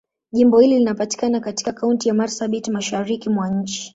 [0.31, 3.89] Jimbo hili linapatikana katika Kaunti ya Marsabit, Mashariki mwa nchi.